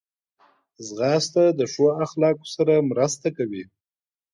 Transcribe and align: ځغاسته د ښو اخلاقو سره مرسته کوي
ځغاسته 0.87 1.43
د 1.59 1.61
ښو 1.71 1.85
اخلاقو 2.05 2.45
سره 2.55 2.73
مرسته 2.91 3.27
کوي 3.37 3.63